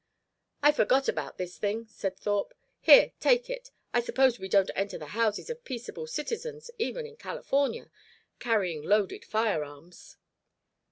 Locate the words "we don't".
4.39-4.71